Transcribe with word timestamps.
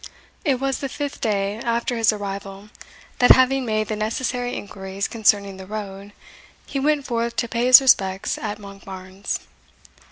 It 0.43 0.59
was 0.59 0.79
the 0.79 0.89
fifth 0.89 1.21
day 1.21 1.57
after 1.59 1.95
his 1.95 2.11
arrival, 2.11 2.69
that, 3.19 3.33
having 3.35 3.65
made 3.65 3.87
the 3.87 3.95
necessary 3.95 4.55
inquiries 4.55 5.07
concerning 5.07 5.57
the 5.57 5.67
road, 5.67 6.11
he 6.65 6.79
went 6.79 7.05
forth 7.05 7.35
to 7.35 7.47
pay 7.47 7.67
his 7.67 7.81
respects 7.81 8.39
at 8.39 8.57
Monkbarns. 8.57 9.41